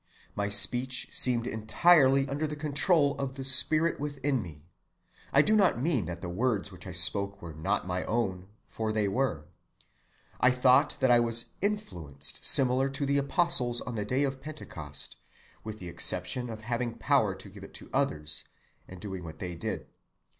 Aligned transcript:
My 0.35 0.49
speech 0.49 1.09
seemed 1.11 1.45
entirely 1.45 2.27
under 2.27 2.47
the 2.47 2.55
control 2.55 3.15
of 3.19 3.35
the 3.35 3.43
Spirit 3.43 3.99
within 3.99 4.41
me; 4.41 4.65
I 5.31 5.43
do 5.43 5.55
not 5.55 5.79
mean 5.79 6.05
that 6.05 6.21
the 6.21 6.27
words 6.27 6.71
which 6.71 6.87
I 6.87 6.91
spoke 6.91 7.39
were 7.39 7.53
not 7.53 7.85
my 7.85 8.03
own, 8.05 8.47
for 8.67 8.91
they 8.91 9.07
were. 9.07 9.45
I 10.39 10.49
thought 10.49 10.97
that 11.01 11.11
I 11.11 11.19
was 11.19 11.51
influenced 11.61 12.43
similar 12.43 12.89
to 12.89 13.05
the 13.05 13.19
Apostles 13.19 13.79
on 13.81 13.93
the 13.93 14.03
day 14.03 14.23
of 14.23 14.41
Pentecost 14.41 15.17
(with 15.63 15.77
the 15.77 15.89
exception 15.89 16.49
of 16.49 16.61
having 16.61 16.97
power 16.97 17.35
to 17.35 17.47
give 17.49 17.63
it 17.63 17.75
to 17.75 17.91
others, 17.93 18.45
and 18.87 18.99
doing 18.99 19.23
what 19.23 19.37
they 19.37 19.53
did). 19.53 19.85